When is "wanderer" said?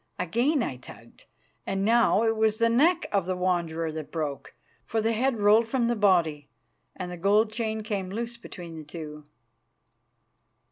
3.35-3.91